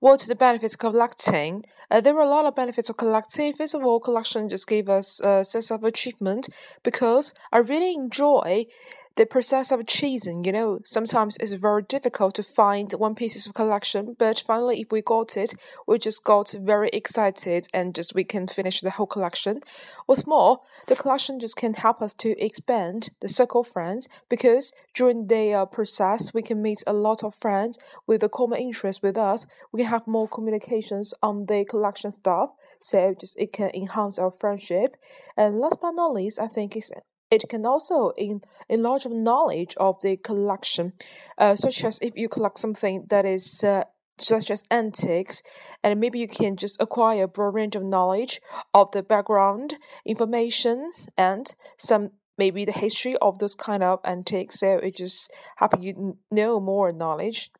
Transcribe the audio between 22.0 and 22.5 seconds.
us to